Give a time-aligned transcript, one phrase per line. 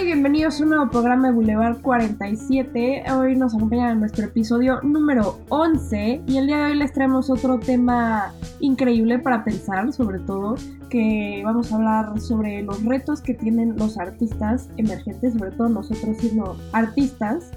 [0.00, 3.04] Y bienvenidos a un nuevo programa de Boulevard 47.
[3.12, 7.28] Hoy nos acompaña en nuestro episodio número 11 y el día de hoy les traemos
[7.28, 10.54] otro tema increíble para pensar, sobre todo
[10.88, 16.16] que vamos a hablar sobre los retos que tienen los artistas emergentes, sobre todo nosotros
[16.16, 17.50] siendo artistas.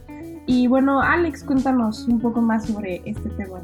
[0.45, 3.61] Y bueno, Alex, cuéntanos un poco más sobre este tema.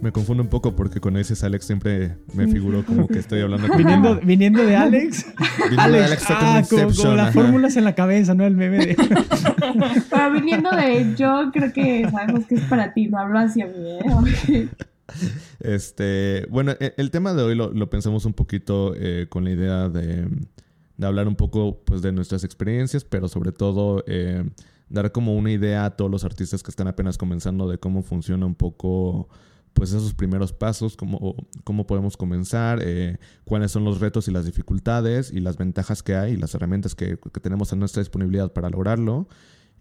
[0.00, 3.68] Me confundo un poco porque con ese Alex siempre me figuró como que estoy hablando
[3.68, 3.78] con...
[3.78, 5.26] Viniendo, viniendo de Alex.
[5.70, 8.44] Viniendo de Alex está como ah, como, Inception, como las fórmulas en la cabeza, ¿no?
[8.44, 8.96] El meme de...
[10.10, 13.74] Pero viniendo de yo, creo que sabemos que es para ti, no hablo hacia mí,
[13.74, 14.68] ¿eh?
[15.60, 19.50] Este, bueno, e- el tema de hoy lo, lo pensamos un poquito eh, con la
[19.50, 20.28] idea de,
[20.96, 24.44] de hablar un poco pues, de nuestras experiencias, pero sobre todo eh,
[24.90, 28.44] dar como una idea a todos los artistas que están apenas comenzando de cómo funciona
[28.44, 29.28] un poco
[29.72, 31.34] pues esos primeros pasos, cómo,
[31.64, 36.14] cómo podemos comenzar, eh, cuáles son los retos y las dificultades y las ventajas que
[36.14, 39.28] hay y las herramientas que, que tenemos a nuestra disponibilidad para lograrlo.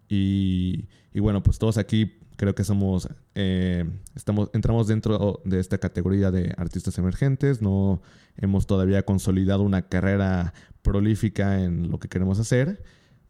[0.07, 5.78] Y, y bueno, pues todos aquí creo que somos, eh, estamos, entramos dentro de esta
[5.78, 8.02] categoría de artistas emergentes, no
[8.38, 12.81] hemos todavía consolidado una carrera prolífica en lo que queremos hacer,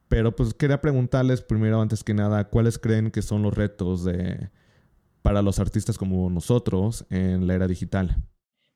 [0.07, 4.51] pero pues quería preguntarles primero, antes que nada, ¿cuáles creen que son los retos de,
[5.21, 8.15] para los artistas como nosotros en la era digital?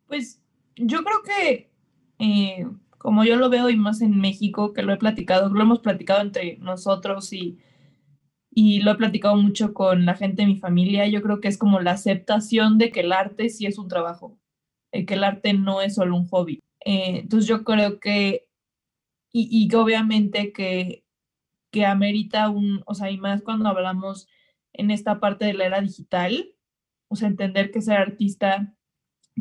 [0.08, 0.42] Pues
[0.76, 1.72] yo creo que,
[2.20, 5.80] eh, como yo lo veo y más en México, que lo he platicado, lo hemos
[5.80, 7.58] platicado entre nosotros y,
[8.52, 11.58] y lo he platicado mucho con la gente de mi familia, yo creo que es
[11.58, 14.38] como la aceptación de que el arte sí es un trabajo,
[14.92, 16.60] eh, que el arte no es solo un hobby.
[16.86, 18.48] Eh, entonces yo creo que,
[19.32, 21.04] y, y obviamente que,
[21.72, 24.28] que amerita un, o sea, y más cuando hablamos
[24.74, 26.50] en esta parte de la era digital,
[27.10, 28.74] o sea, entender que ser artista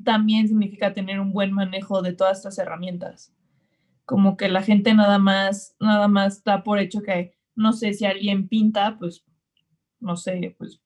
[0.04, 3.34] también significa tener un buen manejo de todas estas herramientas.
[4.06, 8.06] Como que la gente nada más, nada más da por hecho que, no sé, si
[8.06, 9.24] alguien pinta, pues,
[10.00, 10.80] no sé, pues,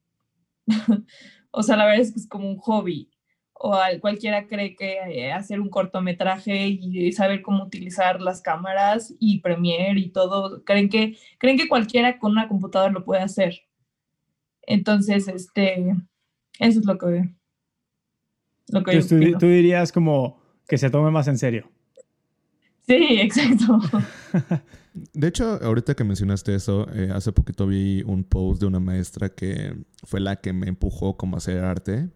[1.50, 3.10] o sea, la verdad es que es como un hobby.
[3.54, 9.14] O al- cualquiera cree que eh, hacer un cortometraje y saber cómo utilizar las cámaras
[9.18, 13.62] y Premiere y todo, creen que, creen que cualquiera con una computadora lo puede hacer.
[14.66, 15.94] Entonces, este,
[16.58, 17.34] eso es lo que,
[18.68, 21.70] lo que yo tú, tú dirías como que se tome más en serio.
[22.86, 23.80] Sí, exacto.
[25.12, 29.28] De hecho, ahorita que mencionaste eso, eh, hace poquito vi un post de una maestra
[29.28, 32.08] que fue la que me empujó como a hacer arte,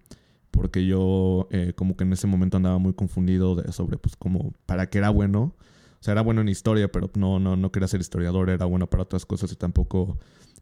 [0.50, 4.54] porque yo eh, como que en ese momento andaba muy confundido de, sobre pues como
[4.66, 5.54] para qué era bueno.
[6.00, 8.88] O sea, era bueno en historia, pero no, no, no quería ser historiador, era bueno
[8.88, 10.18] para otras cosas y tampoco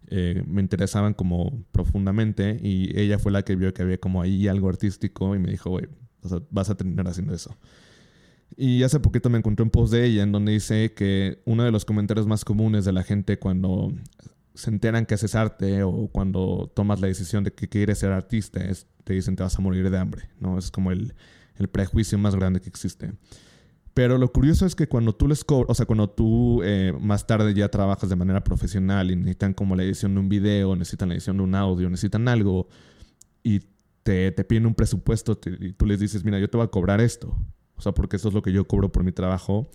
[0.07, 2.59] eh, me interesaban como profundamente.
[2.63, 5.71] Y ella fue la que vio que había como ahí algo artístico y me dijo,
[5.71, 5.87] güey,
[6.51, 7.57] vas a terminar haciendo eso.
[8.57, 11.71] Y hace poquito me encontré un post de ella en donde dice que uno de
[11.71, 13.93] los comentarios más comunes de la gente cuando
[14.55, 18.65] se enteran que haces arte o cuando tomas la decisión de que quieres ser artista
[18.65, 20.59] es te dicen te vas a morir de hambre, ¿no?
[20.59, 21.15] Es como el,
[21.57, 23.13] el prejuicio más grande que existe.
[23.99, 27.27] Pero lo curioso es que cuando tú les cobras, o sea, cuando tú eh, más
[27.27, 31.09] tarde ya trabajas de manera profesional y necesitan como la edición de un video, necesitan
[31.09, 32.69] la edición de un audio, necesitan algo
[33.43, 33.59] y
[34.05, 36.71] te, te piden un presupuesto te- y tú les dices, mira, yo te voy a
[36.71, 37.37] cobrar esto.
[37.75, 39.69] O sea, porque eso es lo que yo cobro por mi trabajo.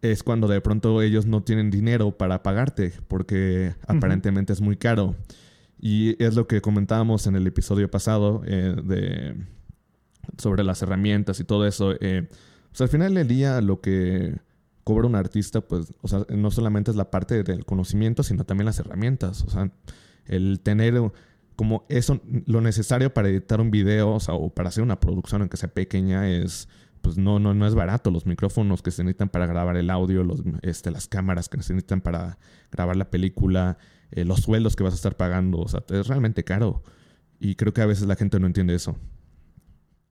[0.00, 5.14] Es cuando de pronto ellos no tienen dinero para pagarte porque aparentemente es muy caro.
[5.78, 9.36] Y es lo que comentábamos en el episodio pasado eh, de,
[10.38, 11.92] sobre las herramientas y todo eso.
[12.00, 12.30] Eh,
[12.72, 14.34] pues al final del día lo que
[14.84, 18.66] cobra un artista, pues, o sea, no solamente es la parte del conocimiento, sino también
[18.66, 19.42] las herramientas.
[19.42, 19.70] O sea,
[20.26, 20.94] el tener
[21.56, 25.42] como eso, lo necesario para editar un video, o sea, o para hacer una producción,
[25.42, 26.68] aunque sea pequeña, es,
[27.02, 28.10] pues no, no, no es barato.
[28.10, 31.74] Los micrófonos que se necesitan para grabar el audio, los, este, las cámaras que se
[31.74, 32.38] necesitan para
[32.70, 33.78] grabar la película,
[34.10, 36.82] eh, los sueldos que vas a estar pagando, o sea, es realmente caro.
[37.38, 38.96] Y creo que a veces la gente no entiende eso.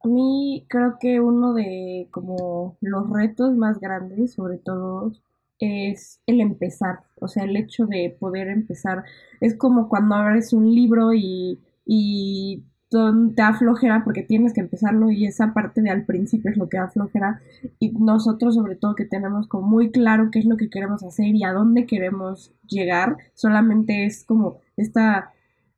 [0.04, 5.12] A mí creo que uno de como los retos más grandes, sobre todo,
[5.60, 7.04] es el empezar.
[7.20, 9.04] O sea, el hecho de poder empezar.
[9.40, 12.98] Es como cuando abres un libro y, y te
[13.36, 16.78] da flojera porque tienes que empezarlo y esa parte de al principio es lo que
[16.78, 17.40] da flojera.
[17.80, 21.28] Y nosotros, sobre todo, que tenemos como muy claro qué es lo que queremos hacer
[21.36, 25.32] y a dónde queremos llegar, solamente es como esta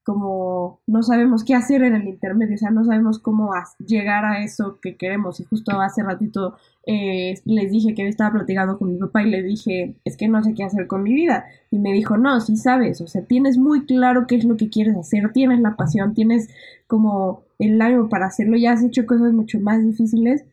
[0.03, 4.43] como no sabemos qué hacer en el intermedio, o sea, no sabemos cómo llegar a
[4.43, 5.39] eso que queremos.
[5.39, 6.55] Y justo hace ratito
[6.85, 10.43] eh, les dije que estaba platicando con mi papá y le dije, es que no
[10.43, 11.45] sé qué hacer con mi vida.
[11.71, 14.69] Y me dijo, no, sí sabes, o sea, tienes muy claro qué es lo que
[14.69, 16.49] quieres hacer, tienes la pasión, tienes
[16.87, 20.43] como el ánimo para hacerlo, ya has hecho cosas mucho más difíciles,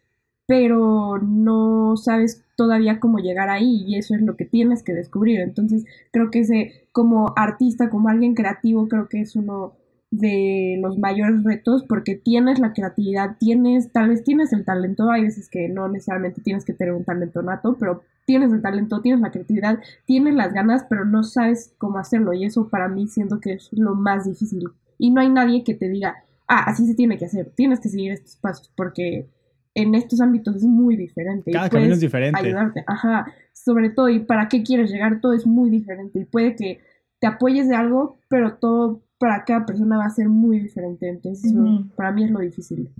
[0.50, 5.38] pero no sabes todavía cómo llegar ahí y eso es lo que tienes que descubrir.
[5.38, 9.74] Entonces, creo que ese, como artista, como alguien creativo, creo que es uno
[10.10, 15.22] de los mayores retos porque tienes la creatividad, tienes, tal vez tienes el talento, hay
[15.22, 19.20] veces que no necesariamente tienes que tener un talento nato, pero tienes el talento, tienes
[19.20, 23.38] la creatividad, tienes las ganas, pero no sabes cómo hacerlo y eso para mí siento
[23.38, 24.64] que es lo más difícil.
[24.98, 27.88] Y no hay nadie que te diga, ah, así se tiene que hacer, tienes que
[27.88, 29.28] seguir estos pasos porque
[29.74, 31.50] en estos ámbitos es muy diferente.
[31.52, 32.40] Cada camino es diferente.
[32.40, 36.56] Ayudarte, ajá, sobre todo, y para qué quieres llegar, todo es muy diferente y puede
[36.56, 36.80] que
[37.20, 41.08] te apoyes de algo, pero todo para cada persona va a ser muy diferente.
[41.08, 41.52] Entonces,
[41.94, 42.90] para mí es lo difícil.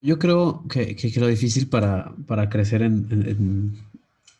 [0.00, 3.74] Yo creo que, que, lo difícil para, para crecer en, en,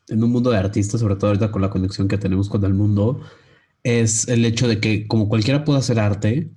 [0.09, 2.75] en, un mundo de artistas, sobre todo ahorita con la conexión que tenemos con el
[2.75, 3.21] mundo,
[3.83, 6.53] es el hecho de que como cualquiera puede hacer arte,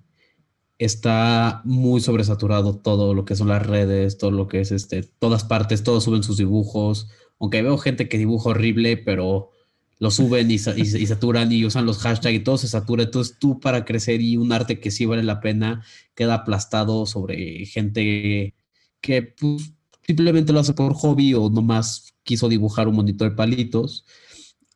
[0.80, 5.44] está muy sobresaturado todo lo que son las redes, todo lo que es este, todas
[5.44, 9.52] partes, todos suben sus dibujos, aunque veo gente que dibuja horrible, pero
[10.00, 13.04] lo suben y, saturan y usan los hashtags y todo se satura.
[13.04, 15.84] Entonces tú para crecer y un arte que sí vale la pena
[16.16, 18.56] queda aplastado sobre gente
[19.02, 19.74] que pues,
[20.08, 24.06] simplemente lo hace por hobby o nomás quiso dibujar un monito de palitos.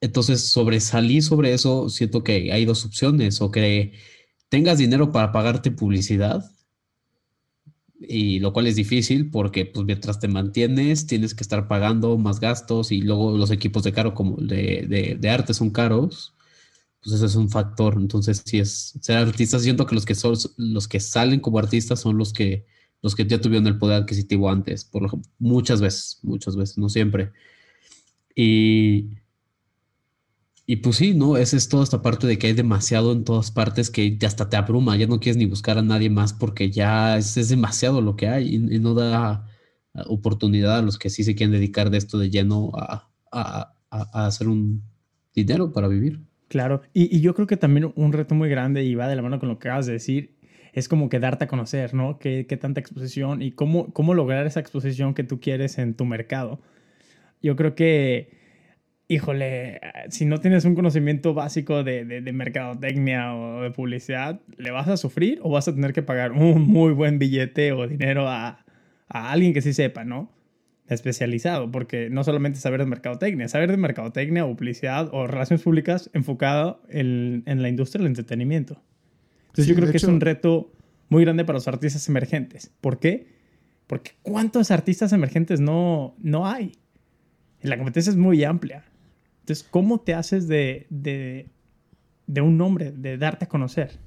[0.02, 3.94] Entonces sobresalir sobre eso, siento que hay dos opciones o que
[4.54, 6.46] tengas dinero para pagarte publicidad,
[8.00, 12.40] y lo cual es difícil porque pues mientras te mantienes tienes que estar pagando más
[12.40, 16.36] gastos y luego los equipos de caro como de, de, arte son caros,
[17.02, 17.96] pues ese es un factor.
[17.98, 22.02] Entonces, si es ser artista, siento que los que son los que salen como artistas
[22.02, 22.68] son los que
[23.02, 26.90] los que ya tuvieron el poder adquisitivo antes, por lo, muchas veces, muchas veces, no
[26.90, 27.32] siempre.
[28.36, 29.18] Y
[30.66, 31.36] y pues sí, ¿no?
[31.36, 34.56] Esa es toda esta parte de que hay demasiado en todas partes que hasta te
[34.56, 38.30] abruma, ya no quieres ni buscar a nadie más porque ya es, demasiado lo que
[38.30, 39.46] hay y, no da
[40.08, 43.10] oportunidad a los que sí se quieren dedicar de esto de lleno a,
[43.90, 44.84] hacer un
[45.36, 46.22] dinero para vivir.
[46.48, 49.40] Claro, y, yo creo que también un reto muy grande y va de la mano
[49.40, 50.38] con lo que acabas de decir
[50.72, 52.18] es como que darte a conocer, ¿no?
[52.20, 56.06] ¿Qué, qué tanta exposición y cómo, cómo lograr esa exposición que tú quieres en tu
[56.06, 56.62] mercado?
[57.44, 58.43] Yo creo que
[59.14, 59.80] híjole,
[60.10, 64.98] si no tienes un conocimiento básico de, de, mercadotecnia o de publicidad, ¿le vas a
[64.98, 68.66] sufrir o vas a tener que pagar un muy buen billete o dinero a,
[69.08, 70.32] a alguien que sí sepa, ¿no?
[70.88, 76.10] Especializado, porque no solamente saber de mercadotecnia, saber de mercadotecnia o publicidad o relaciones públicas
[76.14, 78.82] enfocado en, en la industria del entretenimiento.
[79.48, 80.74] Entonces yo creo que es un reto
[81.10, 82.72] muy grande para los artistas emergentes.
[82.82, 83.28] ¿Por qué?
[83.86, 86.74] Porque ¿cuántos artistas emergentes no, no hay?
[87.62, 88.84] La competencia es muy amplia.
[89.44, 90.88] Entonces, ¿cómo te haces de,
[92.28, 94.00] un nombre, de darte a conocer?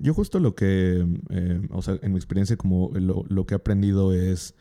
[0.00, 4.12] Yo justo lo que, eh, o sea, en mi experiencia como lo, que he aprendido
[4.12, 4.56] es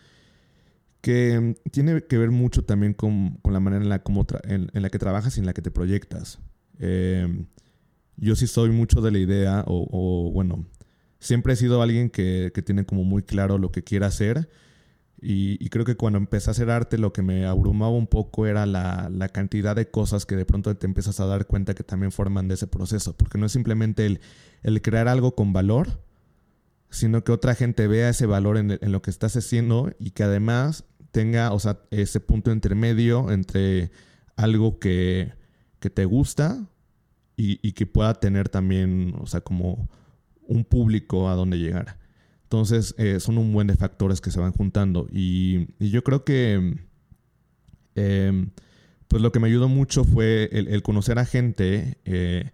[1.01, 4.03] que tiene que ver mucho también con, la manera en la,
[4.43, 6.37] en, la, que trabajas y en la que te proyectas.
[6.77, 7.27] Eh,
[8.15, 10.67] yo sí soy mucho de la idea, o, bueno,
[11.17, 14.49] siempre he sido alguien que, que, tiene como muy claro lo que quiere hacer
[15.21, 18.65] y, creo que cuando empecé a hacer arte lo que me abrumaba un poco era
[18.65, 22.47] la, cantidad de cosas que de pronto te empiezas a dar cuenta que también forman
[22.47, 24.19] de ese proceso, porque no es simplemente
[24.63, 26.01] el, crear algo con valor,
[26.89, 30.83] sino que otra gente vea ese valor en, lo que estás haciendo y que además
[31.11, 33.91] tenga, o sea, ese punto intermedio entre
[34.35, 35.33] algo que,
[35.79, 36.67] te gusta
[37.37, 39.87] y, y, que pueda tener también, o sea, como
[40.47, 41.99] un público a donde llegar.
[42.45, 45.07] Entonces, eh, son un buen de factores que se van juntando.
[45.11, 46.77] Y, yo creo que,
[47.95, 48.51] em,
[49.07, 52.51] pues lo que me ayudó mucho fue el, conocer a gente eh,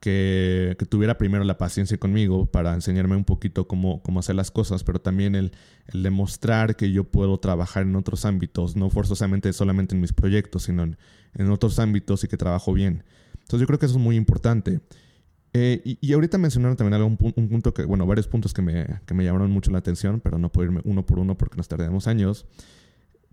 [0.00, 4.82] que, tuviera primero la paciencia conmigo para enseñarme un poquito cómo, cómo hacer las cosas,
[4.82, 5.52] pero también el,
[5.92, 10.82] demostrar que yo puedo trabajar en otros ámbitos, no forzosamente solamente en mis proyectos, sino
[10.82, 10.98] en,
[11.34, 13.04] en otros ámbitos y que trabajo bien.
[13.34, 14.80] Entonces, yo creo que eso es muy importante.
[15.60, 19.14] Eh, y, ahorita mencionaron también algo, un, punto que, bueno, varios puntos que me, que
[19.14, 22.06] me, llamaron mucho la atención, pero no puedo irme uno por uno porque nos tardamos
[22.06, 22.46] años.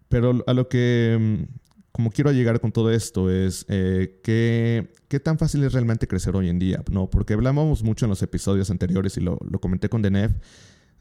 [0.10, 1.44] Pero a lo que, mm,
[1.92, 6.36] como quiero llegar con todo esto, es eh, que, qué tan fácil es realmente crecer
[6.36, 7.12] hoy en día, ¿no?
[7.12, 10.32] Porque hablábamos mucho en los episodios anteriores y lo, lo comenté con Denef,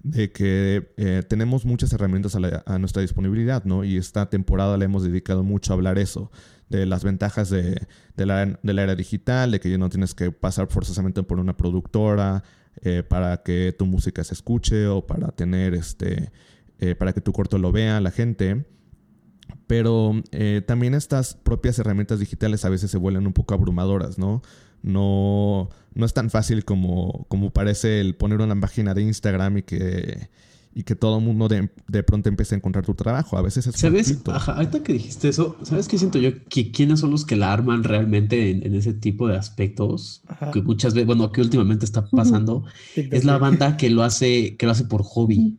[0.04, 3.84] de que eh, tenemos muchas herramientas a, a, nuestra disponibilidad, ¿no?
[3.84, 6.30] Y esta temporada le hemos dedicado mucho a hablar eso
[6.68, 11.22] de las ventajas de, la, era digital, de que ya no tienes que pasar forzosamente
[11.22, 12.44] por una productora
[12.82, 16.32] eh, para que tu música se escuche o para tener este,
[16.80, 18.66] eh, para que tu corto lo vea la gente.
[19.66, 20.22] Pero
[20.66, 24.42] también estas propias herramientas digitales a veces se vuelven un poco abrumadoras, ¿no?
[24.82, 29.62] No, no es tan fácil como, como parece el poner una página de Instagram y
[29.62, 30.28] que,
[30.74, 33.38] y que todo el mundo de, de, pronto empiece a encontrar tu trabajo.
[33.38, 34.18] A veces es ¿Sabes?
[34.26, 36.30] Ajá, ahorita que dijiste eso, ¿sabes qué siento yo?
[36.48, 40.22] Que quiénes son los que la arman realmente en, ese tipo de aspectos
[40.52, 42.64] que muchas veces, bueno, que últimamente está pasando,
[42.96, 45.58] es la banda que lo hace, que lo hace por hobby.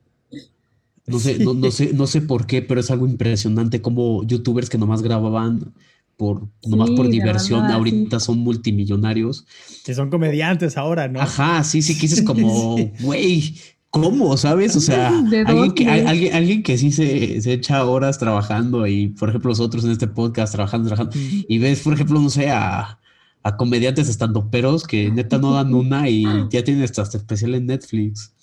[1.08, 4.72] No sé, no, no, sé, no sé por qué, pero es algo impresionante como youtubers
[4.72, 5.74] que nomás grababan
[6.18, 9.46] por nomás por diversión, ahorita son multimillonarios.
[9.84, 11.22] Que son comediantes ahora, ¿no?
[11.22, 13.56] Ajá, sí, sí, que dices como, güey,
[13.90, 14.36] ¿cómo?
[14.38, 14.76] ¿Sabes?
[14.76, 15.10] O sea,
[15.46, 19.84] alguien que, alguien, alguien que sí se, se, echa horas trabajando y, por ejemplo, nosotros
[19.86, 21.18] en este podcast trabajando, trabajando,
[21.48, 23.00] y ves, por ejemplo, no sé, a,
[23.44, 27.68] a comediantes estando peros que neta no dan una y ya tienen hasta especial en
[27.68, 28.34] Netflix.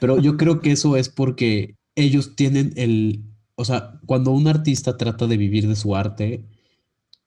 [0.00, 3.24] Pero yo creo que eso es porque ellos tienen el,
[3.56, 6.44] o sea, cuando un artista trata de vivir de su arte,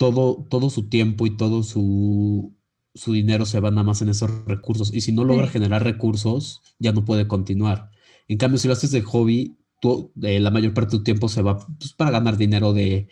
[0.01, 2.57] todo, todo su tiempo y todo su,
[2.95, 4.91] su dinero se va nada más en esos recursos.
[4.91, 7.91] Y si no logra generar recursos, ya no puede continuar.
[8.27, 11.29] En cambio, si lo haces de hobby, tú, eh, la mayor parte de tu tiempo
[11.29, 13.09] se va pues, para ganar dinero de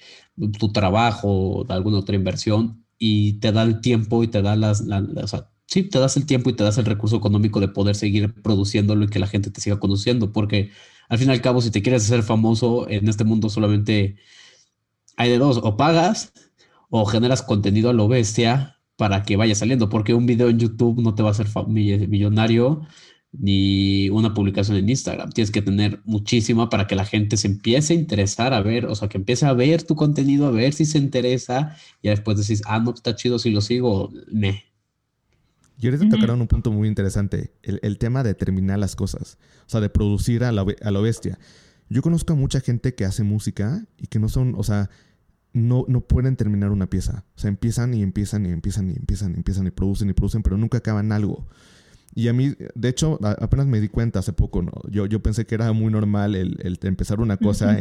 [0.58, 4.56] tu trabajo o de alguna otra inversión y te da el tiempo y te da
[4.56, 7.68] las, o sea, sí, te das el tiempo y te das el recurso económico de
[7.68, 10.72] poder seguir produciéndolo y que la gente te siga conociendo, porque
[11.08, 14.18] al fin y al cabo, si te quieres hacer famoso en este mundo, solamente
[15.18, 16.34] hay de dos, o pagas
[16.90, 21.02] o generas contenido a lo bestia para que vaya saliendo, porque un video en YouTube
[21.02, 22.82] no te va a hacer millonario
[23.32, 25.32] ni una publicación en Instagram.
[25.32, 28.96] Tienes que tener muchísima para que la gente se empiece a interesar a ver, o
[28.96, 32.62] sea, que empiece a ver tu contenido, a ver si se interesa y después decís,
[32.66, 34.66] ah, no, está chido si lo sigo, me.
[35.80, 39.80] Y ahorita tocaron un punto muy interesante, el, tema de terminar las cosas, o sea,
[39.80, 41.40] de producir a, la, a lo bestia.
[41.88, 44.90] Yo conozco a mucha gente que hace música y que no son, o sea,
[45.54, 47.26] no, no pueden terminar una pieza.
[47.36, 50.44] O sea, empiezan y empiezan y empiezan y empiezan y empiezan y producen y producen,
[50.44, 51.48] pero nunca acaban algo.
[52.16, 54.72] Y a mí, de hecho, apenas me di cuenta hace poco, ¿no?
[54.90, 57.78] Yo, yo pensé que era muy normal el, empezar una cosa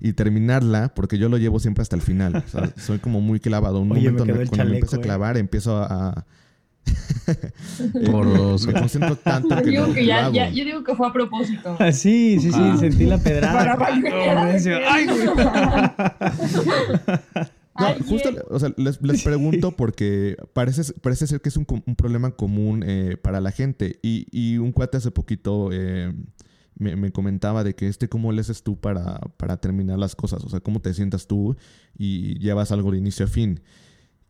[0.00, 2.36] y, terminarla, porque yo lo llevo siempre hasta el final.
[2.36, 3.80] O sea, soy como muy clavado.
[3.80, 6.26] Un momento me cuando me empiezo a clavar, empiezo a,
[8.10, 8.26] por
[8.66, 11.76] me concentro tanto que, yo digo que ya, ya, yo digo que fue a propósito.
[11.78, 12.76] Ah, sí, sí, sí, ah.
[12.78, 13.76] sentí la pedrada.
[17.78, 21.96] no, justo, o sea, les, les, pregunto porque parece, parece ser que es un, un
[21.96, 23.98] problema común eh, para la gente.
[24.02, 26.12] Y, y, un cuate hace poquito eh,
[26.74, 30.44] me, me, comentaba de que este, ¿cómo le haces tú para, para terminar las cosas?
[30.44, 31.56] O sea, ¿cómo te sientas tú
[31.96, 33.60] y llevas algo de inicio a fin?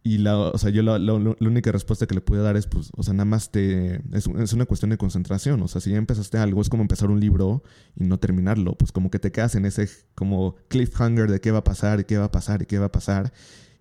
[0.05, 2.91] Y la, o sea, yo la, la, única respuesta que le puedo dar es, pues,
[2.97, 4.03] o sea, nada más te...
[4.13, 5.63] Es, es, una cuestión de concentración.
[5.63, 7.63] O sea, si ya empezaste algo, es como empezar un libro
[7.95, 8.77] y no terminarlo.
[8.77, 12.05] Pues como que te quedas en ese como cliffhanger de qué va a pasar y
[12.05, 13.33] qué va a pasar y qué va a pasar.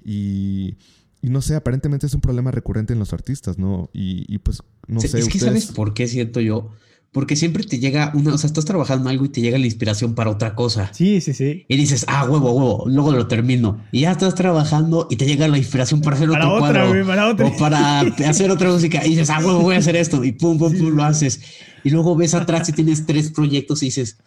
[0.04, 0.78] Y,
[1.24, 3.90] y no sé, aparentemente es un problema recurrente en los artistas, ¿no?
[3.92, 5.18] Y, y pues, no sé.
[5.18, 6.72] Es que, ¿sabes por qué siento yo?
[7.12, 10.16] Porque siempre te llega una, o sea, estás trabajando algo y te llega la inspiración
[10.16, 10.94] para otra cosa.
[10.94, 11.66] Sí, sí, sí.
[11.68, 13.84] Y dices, ah, huevo, huevo, luego lo termino.
[13.92, 17.06] Y ya estás trabajando y te llega la inspiración para hacer otro cuadro.
[17.06, 17.48] para otra.
[17.48, 18.00] O para
[18.30, 19.06] hacer otra música.
[19.06, 20.24] Y dices, ah, huevo, voy a hacer esto.
[20.24, 21.42] Y pum, pum, pum, lo haces.
[21.84, 24.18] Y luego ves atrás y tienes tres proyectos y dices,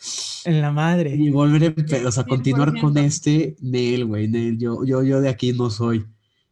[0.44, 1.14] en la madre.
[1.14, 5.28] Y volver a, o sea, continuar con este, Nel, güey, Nel, yo, yo, yo de
[5.30, 6.04] aquí no soy.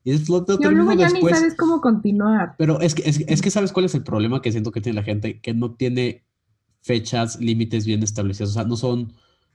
[0.04, 2.54] Y es lo, luego ya ni sabes cómo continuar.
[2.58, 5.04] Pero es que, es, que sabes cuál es el problema que siento que tiene la
[5.04, 6.24] gente, que no tiene
[6.80, 8.50] fechas, límites bien establecidos.
[8.50, 9.12] O sea, no son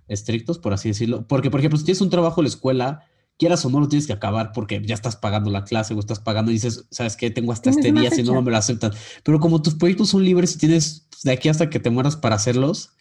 [0.08, 1.27] estrictos, por así decirlo.
[1.27, 3.04] Porque, por ejemplo, si tienes un trabajo en la escuela,
[3.38, 6.20] quieras o no lo tienes que acabar porque ya estás pagando la clase o estás
[6.20, 7.30] pagando y dices, ¿sabes qué?
[7.30, 8.92] Tengo hasta este día, si no, me lo aceptan.
[9.24, 12.36] Pero como tus proyectos son libres y tienes de aquí hasta que te mueras para
[12.36, 12.92] hacerlos,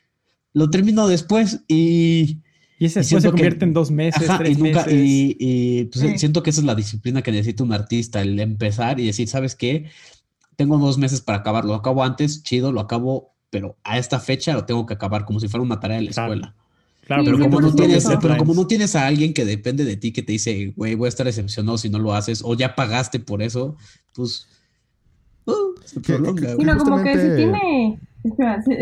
[0.53, 2.43] lo termino después y
[2.79, 4.87] y ese después se convierte en dos meses, tres y meses.
[4.93, 9.07] Y, pues, siento que esa es la disciplina que necesita un artista, el empezar y
[9.07, 9.87] decir, ¿sabes qué?
[10.57, 11.73] Tengo dos meses para acabarlo.
[11.73, 15.41] Lo acabo antes, chido, lo acabo, pero a esta fecha lo tengo que acabar como
[15.41, 16.55] si fuera una tarea de la escuela.
[17.07, 20.13] Claro, pero, como no tienes, pero como no tienes a alguien que depende de ti,
[20.13, 23.21] que te dice, güey, voy a estar decepcionado si no lo haces, o ya pagaste
[23.21, 23.77] por eso,
[24.13, 24.49] pues
[25.87, 26.57] se prolonga.
[26.57, 27.99] Sino como que se tiene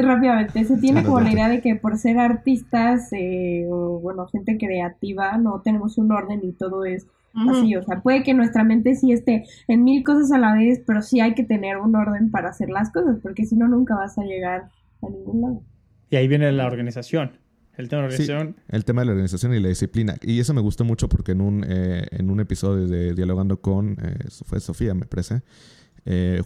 [0.03, 4.57] rápidamente, se tiene como la idea de que por ser artistas eh, o bueno, gente
[4.59, 7.07] creativa, no tenemos un orden y todo es
[7.49, 10.83] así, o sea, puede que nuestra mente sí esté en mil cosas a la vez,
[10.87, 13.97] pero sí hay que tener un orden para hacer las cosas, porque si no, nunca
[13.97, 14.71] vas a llegar
[15.03, 15.63] a ningún lado.
[16.11, 17.33] Y ahí viene la organización.
[17.77, 18.57] El tema de la organización.
[18.69, 20.15] el tema de la organización y la disciplina.
[20.23, 23.97] Y eso me gustó mucho porque en un, eh, en un episodio de Dialogando con,
[24.01, 25.43] eh, fue Sofía, me parece,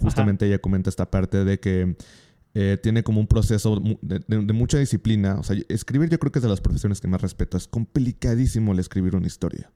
[0.00, 1.96] justamente ella comenta esta parte de que
[2.54, 5.36] eh, tiene como un proceso de, mucha disciplina.
[5.38, 7.56] O sea, escribir yo creo que es de las profesiones que más respeto.
[7.56, 9.70] Es complicadísimo el escribir una historia.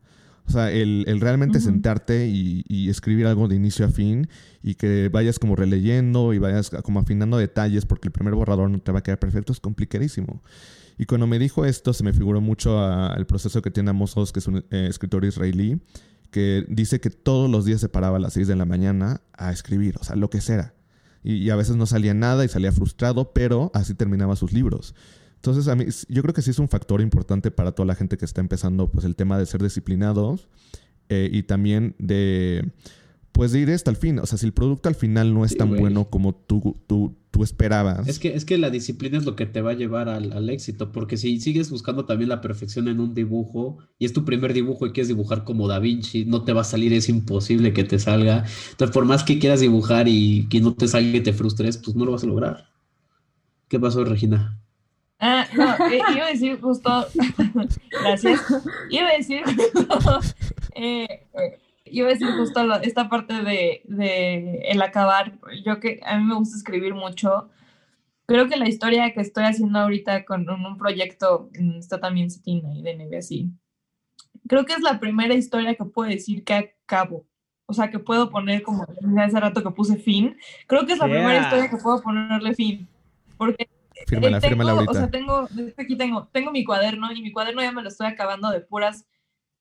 [0.47, 4.29] O sea, el, realmente sentarte y, escribir algo de inicio a fin
[4.63, 8.81] y que vayas como releyendo y vayas como afinando detalles porque el primer borrador no
[8.81, 10.43] te va a quedar perfecto es complicadísimo.
[10.99, 14.33] Y cuando me dijo esto, se me figuró mucho al proceso que tiene Amos Oz,
[14.33, 15.81] que es un eh, escritor israelí,
[16.33, 19.53] que dice que todos los días se paraba a las 6 de la mañana a
[19.53, 20.75] escribir, o sea, lo que sea.
[21.23, 24.97] Y, a veces no salía nada y salía frustrado, pero así terminaba sus libros.
[25.37, 28.17] Entonces, a mí, yo creo que sí es un factor importante para toda la gente
[28.17, 30.49] que está empezando, pues el tema de ser disciplinados
[31.11, 32.73] eh, y también de,
[33.33, 34.19] pues de ir hasta el fin.
[34.19, 37.43] O sea, si el producto al final no es tan bueno como tú, tú, tú,
[37.43, 38.07] esperabas.
[38.07, 40.51] Es que, es que la disciplina es lo que te va a llevar al, al,
[40.51, 44.53] éxito, porque si sigues buscando también la perfección en un dibujo y es tu primer
[44.53, 47.85] dibujo y quieres dibujar como Da Vinci, no te va a salir, es imposible que
[47.85, 48.45] te salga.
[48.71, 51.97] Entonces, por más que quieras dibujar y que no te salga y te frustres, pues
[51.97, 52.69] no lo vas a lograr.
[53.69, 54.59] ¿Qué pasó, Regina?
[55.25, 57.07] Ah, no, eh, iba a decir justo,
[58.03, 58.41] gracias,
[58.91, 60.21] iba a decir justo,
[60.75, 61.27] eh,
[61.93, 66.35] iba a decir justo esta parte de, de, el acabar, yo que a mí me
[66.35, 67.51] gusta escribir mucho,
[68.27, 72.83] creo que la historia que estoy haciendo ahorita con un, proyecto, está también Cetina y
[72.83, 73.51] de Neve así,
[74.49, 77.27] creo que es la primera historia que puedo decir que acabo,
[77.67, 78.87] o sea, que puedo poner como
[79.19, 82.89] hace rato que puse fin, creo que es la primera historia que puedo ponerle fin,
[83.37, 83.69] porque
[84.07, 84.91] Fírmala, tengo, fírmala ahorita.
[84.91, 88.09] O sea, tengo, aquí tengo, tengo mi cuaderno y mi cuaderno ya me lo estoy
[88.09, 89.07] acabando de puras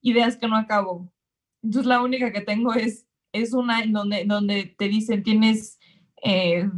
[0.02, 1.12] ideas que no acabo.
[1.64, 5.80] Entonces la única que tengo es, es una en donde, donde te dicen tienes,
[6.24, 6.70] eh,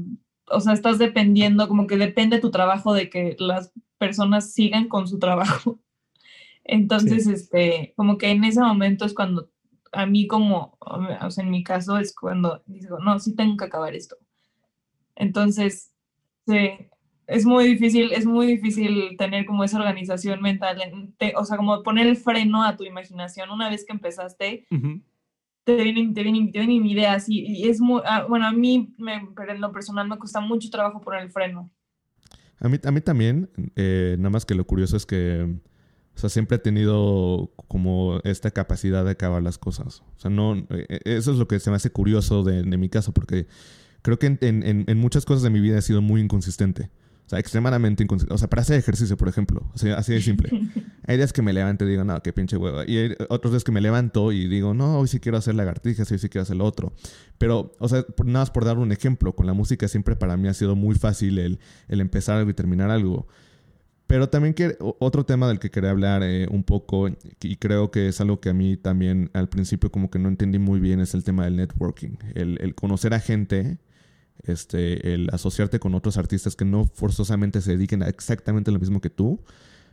[0.47, 5.07] o sea, estás dependiendo, como que depende tu trabajo de que las personas sigan con
[5.07, 5.79] su trabajo.
[6.63, 9.49] Entonces, este, como que en ese momento es cuando
[9.91, 13.65] a mí como, o sea, en mi caso es cuando digo, no, sí tengo que
[13.65, 14.17] acabar esto.
[15.15, 15.93] Entonces,
[16.47, 16.71] sí,
[17.27, 20.77] es muy difícil, es muy difícil tener como esa organización mental,
[21.35, 24.65] o sea, como poner el freno a tu imaginación una vez que empezaste.
[25.65, 28.93] Te vienen, te, vienen, te vienen, ideas y, y es muy, ah, bueno, a mí
[28.97, 31.71] me, en lo personal me cuesta mucho trabajo poner el freno.
[32.59, 35.55] A mí, a mí también, eh, nada más que lo curioso es que,
[36.15, 40.03] o sea, siempre he tenido como esta capacidad de acabar las cosas.
[40.17, 42.89] O sea, no, eh, eso es lo que se me hace curioso de, de mi
[42.89, 43.47] caso, porque
[44.01, 46.91] creo que en, en, en, muchas cosas de mi vida he sido muy inconsistente.
[47.34, 48.34] Sea, extremadamente inconsistente.
[48.34, 49.67] O sea, para hacer ejercicio, por ejemplo.
[49.74, 50.52] O sea, así de simple.
[51.08, 52.84] Hay días que me levanto y digo, no, qué pinche hueva.
[52.88, 56.10] Y hay otros días que me levanto y digo, no, hoy sí quiero hacer lagartijas,
[56.12, 56.93] hoy sí quiero hacer lo otro.
[57.38, 60.48] Pero, o sea, nada más por dar un ejemplo, con la música siempre para mí
[60.48, 63.28] ha sido muy fácil el, el empezar algo y terminar algo.
[64.08, 67.10] Pero también que, otro tema del que quería hablar eh, un poco,
[67.41, 70.60] y creo que es algo que a mí también al principio como que no entendí
[70.60, 72.17] muy bien, es el tema del networking.
[72.36, 73.80] El, el conocer a gente
[74.43, 79.02] este, el asociarte con otros artistas que no forzosamente se dediquen a exactamente lo mismo
[79.02, 79.39] que tú,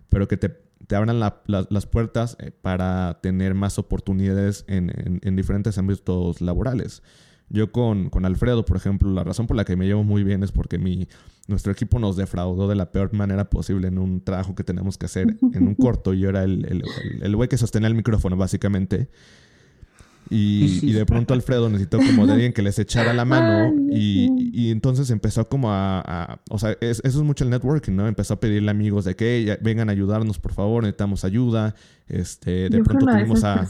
[0.09, 0.49] pero que te,
[0.87, 7.03] te abran las puertas eh, para tener más oportunidades en, en, diferentes ámbitos laborales.
[7.49, 10.43] Yo con, con, Alfredo, por ejemplo, la razón por la que me llevo muy bien
[10.43, 11.09] es porque mi,
[11.49, 15.07] nuestro equipo nos defraudó de la peor manera posible en un trabajo que tenemos que
[15.07, 16.13] hacer en un corto.
[16.13, 16.83] Yo era el, el,
[17.23, 19.09] el güey que sostenía el micrófono, básicamente.
[20.41, 25.11] Y, de pronto Alfredo necesitó como de alguien que les echara la mano y, entonces
[25.11, 28.07] empezó como a, o sea, eso es mucho el networking, ¿no?
[28.07, 31.75] Empezó a pedirle amigos de que vengan a ayudarnos, por favor, necesitamos ayuda.
[32.07, 33.69] Este, de pronto tuvimos a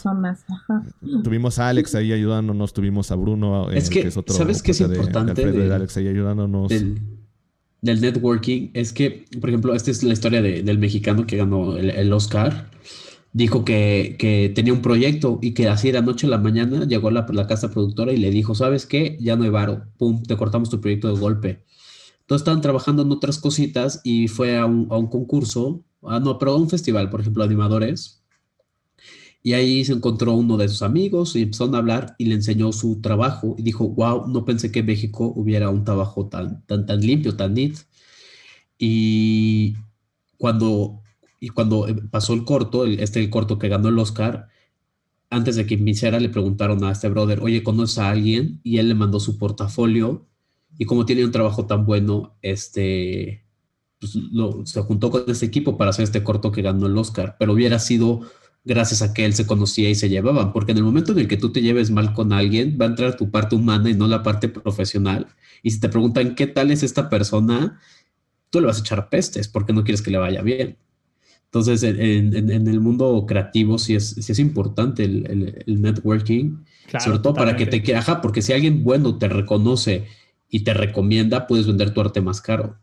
[1.23, 5.51] tuvimos a Alex ahí ayudándonos, tuvimos a Bruno, eh, es que, ¿sabes qué es importante
[5.53, 6.71] de, Alex ahí ayudándonos.
[6.71, 11.91] Del, networking es que, por ejemplo, esta es la historia del mexicano que ganó el,
[11.91, 12.71] el Oscar
[13.33, 17.13] dijo que, tenía un proyecto y que así de anoche a la mañana llegó a
[17.13, 19.17] la, casa productora y le dijo, ¿sabes qué?
[19.21, 21.65] Ya no hay varo, pum, te cortamos tu proyecto de golpe.
[22.21, 26.57] Entonces estaban trabajando en otras cositas y fue a un, concurso, ah, no, pero a
[26.57, 28.23] un festival, por ejemplo, animadores.
[29.43, 32.73] Y ahí se encontró uno de sus amigos y empezaron a hablar y le enseñó
[32.73, 36.85] su trabajo y dijo, wow, no pensé que en México hubiera un trabajo tan, tan,
[36.85, 37.73] tan limpio, tan neat.
[38.79, 39.77] Y
[40.37, 41.00] cuando
[41.41, 44.49] y cuando eh, pasó el corto, este el corto que ganó el Oscar,
[45.31, 48.61] antes de que iniciara le preguntaron a este brother, oye, ¿conoces a alguien?
[48.63, 50.27] Y él le mandó su portafolio
[50.79, 53.45] y como tiene un trabajo tan bueno, este,
[53.99, 54.19] pues,
[54.65, 57.79] se juntó con este equipo para hacer este corto que ganó el Oscar, pero hubiera
[57.79, 58.23] sido
[58.65, 61.29] gracias a que él se conocía y se llevaban, porque en el momento en el
[61.29, 64.07] que tú te lleves mal con alguien, va a entrar tu parte humana y no
[64.07, 65.29] la parte profesional.
[65.63, 67.81] Y si te preguntan qué tal es esta persona,
[68.51, 70.79] tú le vas a echar pestes porque no quieres que le vaya bien.
[71.53, 76.59] Entonces, en, el mundo creativo sí es, sí es importante el, networking,
[77.01, 80.05] sobre todo para que te ajá, porque si alguien bueno te reconoce
[80.49, 82.77] y te recomienda, puedes vender tu arte más caro.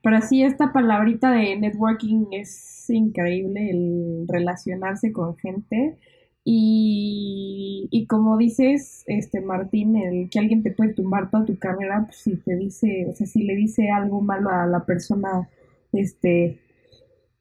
[0.00, 5.96] Pero sí, esta palabrita de networking es increíble, el relacionarse con gente.
[6.44, 12.04] Y, y como dices, este Martín, el que alguien te puede tumbar toda tu carrera,
[12.04, 15.48] pues si te dice, o sea, si le dice algo malo a la persona
[15.92, 16.60] este,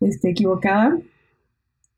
[0.02, 0.98] este, equivocada.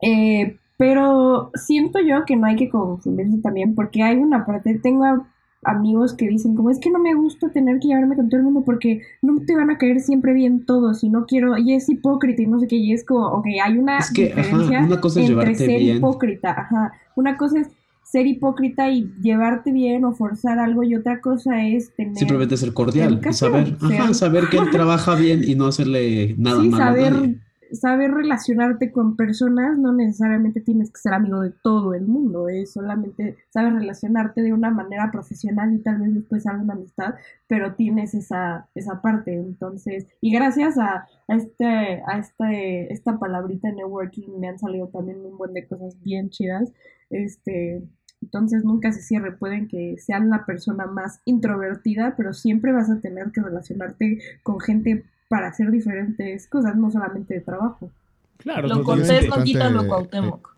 [0.02, 5.06] Eh, pero siento yo que no hay que confundirse también, porque hay una parte, tengo
[5.06, 5.28] a-
[5.64, 8.44] amigos que dicen como es que no me gusta tener que llevarme con todo el
[8.46, 11.90] mundo porque no te van a caer siempre bien todos y no quiero, y es
[11.90, 14.80] hipócrita y no sé qué, y es como, ok, hay una Es que, ajá, diferencia
[14.82, 15.98] una cosa es entre ser bien.
[15.98, 17.68] hipócrita, ajá, una cosa es
[18.04, 22.74] ser hipócrita y llevarte bien o forzar algo y otra cosa es tener Simplemente ser
[22.74, 26.80] cordial saber, ajá, saber que él trabaja bien y no hacerle nada sí, malo a
[26.86, 27.36] saber, nadie.
[27.72, 32.74] Saber relacionarte con personas, no necesariamente tienes que ser amigo de todo el mundo, es
[32.74, 37.16] solamente saber relacionarte de una manera profesional y tal vez después haga una amistad,
[37.48, 43.72] pero tienes esa, esa parte, entonces, y gracias a, a este, a este, esta palabrita
[43.72, 46.72] networking me han salido también un buen de cosas bien chidas,
[47.10, 47.84] este,
[48.22, 53.00] entonces nunca se cierre, pueden que sean la persona más introvertida, pero siempre vas a
[53.00, 57.90] tener que relacionarte con gente para hacer diferentes cosas, no solamente de trabajo.
[58.38, 60.56] Claro, Lo cortés no quita lo eh, Cuauhtémoc.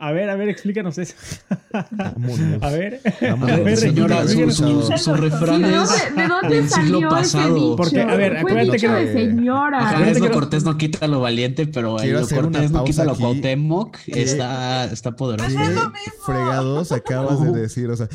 [0.00, 1.14] A ver, a ver, explícanos eso.
[1.90, 2.62] Vámonos.
[2.62, 3.50] A ver, Vámonos.
[3.50, 7.08] a ver, señora, su, su, su refrán ¿De es dónde, de dónde del siglo salió
[7.10, 7.44] pasado.
[7.44, 7.76] ese dicho?
[7.76, 9.78] Porque, a ver, acuérdate que- de señora.
[9.80, 13.14] Ajá, lo cortés no quita lo valiente, pero Quiero lo cortés no quita lo.
[13.16, 13.98] Cuauhtémoc.
[14.06, 15.50] Está, está poderoso.
[15.54, 16.24] Pues es ¿Qué lo mismo.
[16.24, 17.90] fregados acabas de decir?
[17.90, 18.08] O sea,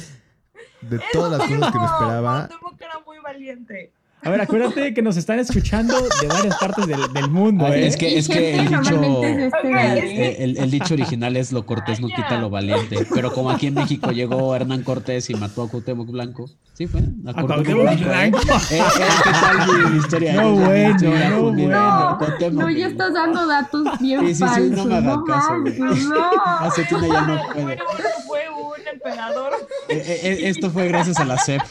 [0.82, 3.92] de todas las cosas que me esperaba, Cuauhtémoc era muy valiente.
[4.24, 7.86] A ver, acuérdate que nos están escuchando de varias partes del, del mundo, Ah, ¿eh?
[7.88, 12.08] es que, es que el dicho, este el, el dicho original es lo cortés no
[12.08, 13.06] quita lo valiente.
[13.14, 16.50] Pero como aquí en México llegó Hernán Cortés y mató a Cuauhtémoc Blanco.
[16.74, 17.02] Sí, fue.
[17.28, 18.40] A Cuauhtémoc Blanco.
[18.72, 18.84] Eh, eh,
[19.24, 20.34] ¿Qué tal mi, mi historia?
[20.34, 22.20] No, bueno, historia, no, bueno.
[22.52, 24.72] No, ya estás dando datos bien Sí, sí, sí, falsos.
[24.72, 26.32] no me hagan caso, no.
[26.60, 27.78] Hace ya no puede.
[27.78, 29.54] Fue, fue un emperador.
[29.90, 31.62] Eh, eh, eh, esto fue gracias a la CEP.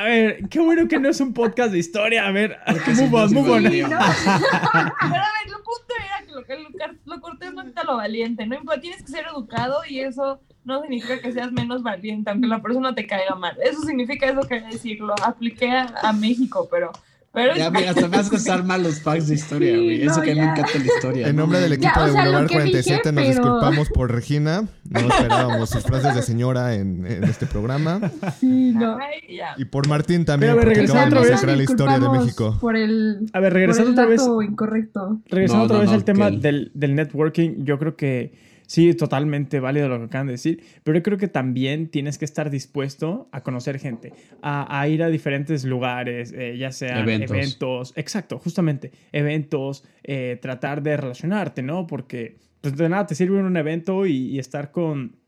[0.00, 2.26] A ver, qué bueno que no es un podcast de historia.
[2.26, 3.60] A ver, Porque move on, move.
[3.60, 8.46] Pero a ver, lo punto era que lo, que lo, cortés no quita lo valiente.
[8.46, 12.46] No importa, tienes que ser educado y eso no significa que seas menos valiente, aunque
[12.46, 13.58] la persona te caiga mal.
[13.62, 15.14] Eso significa eso que decirlo.
[15.22, 16.92] Apliqué a, a México, pero.
[17.32, 20.02] Pero Ya, mira, hasta me haces estar mal los facts de historia, Sí, güey.
[20.02, 20.52] Eso no, que me ya.
[20.52, 21.28] encanta la historia.
[21.28, 21.42] en ¿no?
[21.42, 23.88] nombre del Ya, equipo o de sea, lo Boulevard que 47 dije, nos pero- disculpamos
[23.90, 24.64] por Regina.
[24.88, 28.00] No esperábamos sus frases de señora en, en este programa.
[28.40, 28.98] Sí, no.
[28.98, 29.38] Ay.
[29.58, 31.56] Y por Martín también, Pero, a ver, porque otra vez.
[31.58, 32.58] la historia de México.
[32.60, 34.22] Por el, A ver, por regresando el otra vez.
[34.50, 35.20] incorrecto.
[35.28, 38.32] Regresando No, otra vez no, al tema del networking, yo creo que
[38.70, 42.24] sí, totalmente válido lo que acaban de decir, pero yo creo que también tienes que
[42.24, 47.30] estar dispuesto a conocer gente, a, a ir a diferentes lugares, eh, ya sean Eventos.
[47.36, 47.92] eventos.
[47.96, 51.88] exacto, justamente, eventos, eh, tratar de relacionarte, ¿no?
[51.88, 55.18] Porque pues, de nada te sirve un evento y, y estar con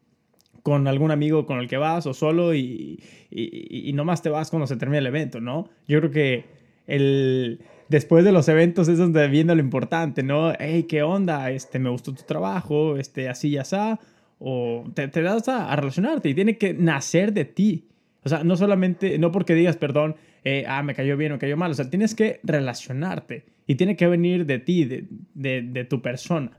[0.62, 4.48] con algún amigo con el que vas o solo y, y, y nomás te vas
[4.48, 5.68] cuando se termina el evento, ¿no?
[5.88, 6.44] Yo creo que
[6.86, 7.60] el,
[7.92, 10.52] después de los eventos es donde viene lo importante, ¿no?
[10.58, 11.50] Hey, ¿qué onda?
[11.50, 13.76] Este, me gustó tu trabajo, este, así y así,
[14.38, 17.88] o te, das a, a relacionarte y tiene que nacer de ti.
[18.24, 21.56] O sea, no solamente, no porque digas, perdón, eh, ah, me cayó bien o cayó
[21.56, 25.84] mal, o sea, tienes que relacionarte y tiene que venir de ti, de, de, de
[25.84, 26.58] tu persona.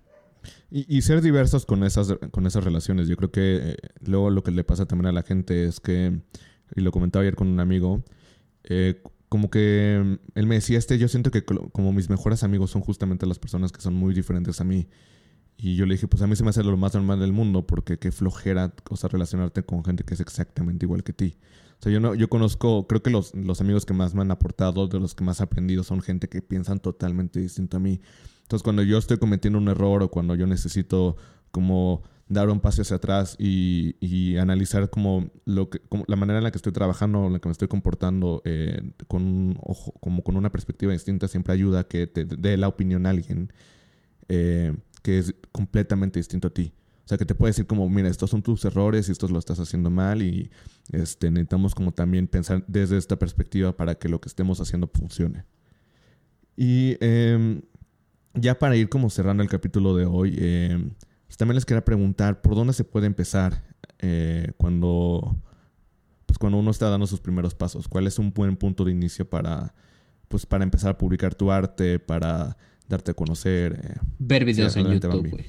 [0.70, 3.08] Y, y ser diversos con esas, con esas relaciones.
[3.08, 6.20] Yo creo que eh, luego lo que le pasa también a la gente es que,
[6.76, 8.04] y lo comentaba ayer con un amigo,
[8.66, 9.02] eh,
[9.34, 12.84] como que mm, él me decía, este, yo siento que como mis mejores amigos son
[12.84, 14.88] justamente las personas que son muy diferentes a mí.
[15.58, 17.66] Y yo le dije, pues a mí se me hace lo más normal del mundo
[17.66, 21.36] porque qué flojera, o sea, relacionarte con gente que es exactamente igual que ti.
[21.80, 24.30] O sea, yo, no, yo conozco, creo que los, los amigos que más me han
[24.30, 28.02] aportado, de los que más he aprendido, son gente que piensan totalmente distinto a mí.
[28.44, 31.18] Entonces, cuando yo estoy cometiendo un error o cuando yo necesito
[31.50, 36.40] como dar un paso hacia atrás y, y analizar como, lo que, como la manera
[36.40, 39.94] en la que estoy trabajando, en la que me estoy comportando eh, con un ojo,
[40.00, 43.52] como con una perspectiva distinta, siempre ayuda a que te dé la opinión a alguien
[44.30, 46.74] eh, que es completamente distinto a ti.
[47.06, 49.38] O sea, que te puede decir como, mira, estos son tus errores y estos lo
[49.38, 50.50] estás haciendo mal y
[50.92, 55.46] este, necesitamos como también pensar desde esta perspectiva para que lo que estemos haciendo funcione.
[56.56, 57.62] Y em,
[58.34, 60.92] ya para ir como cerrando el capítulo de hoy, em,
[61.34, 63.64] pues también les quería preguntar por dónde se puede empezar
[63.98, 65.36] eh, cuando,
[66.28, 67.88] pues cuando uno está dando sus primeros pasos.
[67.88, 69.74] ¿Cuál es un buen punto de inicio para,
[70.28, 72.56] pues para empezar a publicar tu arte, para
[72.88, 73.80] darte a conocer?
[73.84, 74.00] eh?
[74.20, 75.46] Ver videos Sí, en YouTube, güey.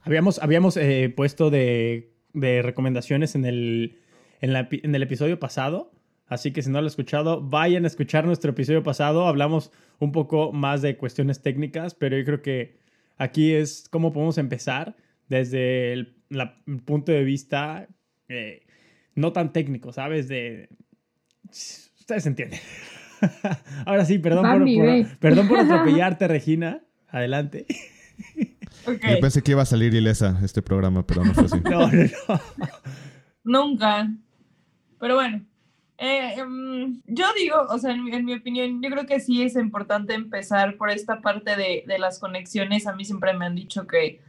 [0.00, 3.98] Habíamos, habíamos eh, puesto de, de recomendaciones en el,
[4.40, 5.92] en, la en el episodio pasado.
[6.28, 9.26] Así que si no lo han escuchado, vayan a escuchar nuestro episodio pasado.
[9.28, 12.78] Hablamos un poco más de cuestiones técnicas, pero yo creo que
[13.18, 14.96] aquí es cómo podemos empezar
[15.30, 16.16] desde el
[16.84, 17.88] punto de vista
[18.28, 18.66] eh,
[19.14, 20.28] no tan técnico, ¿sabes?
[20.28, 20.68] De...
[21.48, 22.60] Ustedes entienden.
[23.86, 26.82] Ahora sí, perdón por, perdón por atropellarte, Regina.
[27.08, 27.66] Adelante.
[28.86, 31.60] Yo pensé que iba a salir ilesa este programa, pero no fue así.
[31.60, 32.40] no, no, no.
[33.44, 34.10] Nunca.
[34.98, 35.44] Pero bueno,
[35.98, 40.14] eh, em, yo digo, o sea, en, mi opinión, yo creo que sí es importante
[40.14, 42.86] empezar por esta parte de, de las conexiones.
[42.86, 44.20] A mí siempre me han dicho que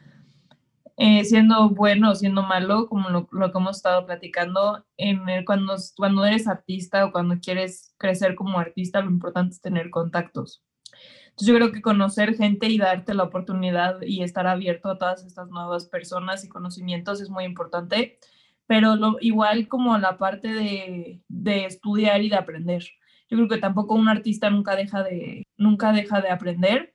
[0.97, 5.45] eh, siendo bueno o siendo malo, como lo, lo, que hemos estado platicando, en el,
[5.45, 10.63] cuando, cuando eres artista o cuando quieres crecer como artista, lo importante es tener contactos.
[11.29, 15.25] Entonces yo creo que conocer gente y darte la oportunidad y estar abierto a todas
[15.25, 18.19] estas nuevas personas y conocimientos es muy importante
[18.71, 22.81] pero lo, igual como la parte de, de, estudiar y de aprender.
[23.29, 26.93] Yo creo que tampoco un artista nunca deja de, nunca deja de aprender,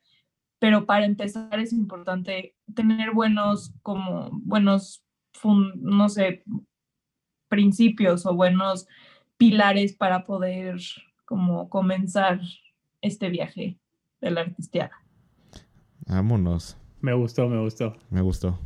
[0.59, 5.05] pero para empezar es importante tener buenos, como, buenos,
[5.45, 6.45] no sé,
[7.49, 8.87] principios o buenos
[9.37, 10.79] pilares para poder
[11.25, 12.41] como comenzar
[13.03, 13.79] este viaje
[14.21, 14.93] de la artisteada.
[16.07, 16.77] Vámonos.
[17.01, 17.97] Me gustó, me gustó.
[18.11, 18.59] Me gustó.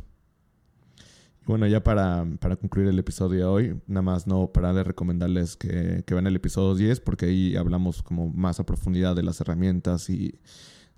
[1.45, 2.25] Bueno, ya para,
[2.59, 6.35] concluir el episodio de hoy, nada más no para de recomendarles que, que vean el
[6.35, 10.39] episodio 10 porque ahí hablamos como más a profundidad de las herramientas y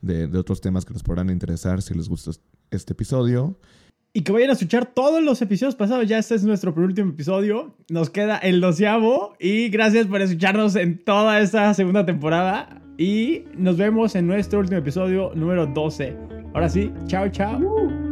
[0.04, 2.32] de, otros temas que les podrán interesar si les gusta
[2.70, 3.58] este episodio.
[4.16, 6.08] Y que vayan a escuchar todos los episodios pasados.
[6.08, 7.76] Ya este es nuestro penúltimo episodio.
[7.90, 9.36] Nos queda el doceavo.
[9.40, 12.80] Y gracias por escucharnos en toda esta segunda temporada.
[12.98, 16.16] Y nos vemos en nuestro último episodio número 12.
[16.54, 18.03] Ahora sí, chao, chao.